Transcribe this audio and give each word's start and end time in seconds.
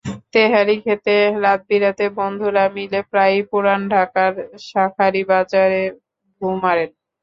তেহারী 0.33 0.75
খেতে 0.85 1.15
রাতবিরাতে 1.43 2.05
বন্ধুরা 2.19 2.63
মিলে 2.75 2.99
প্রায়ই 3.11 3.41
পুরান 3.51 3.81
ঢাকার 3.93 4.33
শাঁখারী 4.67 5.23
বাজারে 5.31 5.81
ঢুঁ 6.41 6.53
মারেন। 6.63 6.91